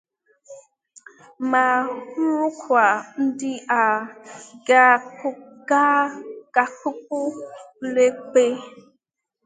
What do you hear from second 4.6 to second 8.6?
ga-akpụpụ ụlọikpe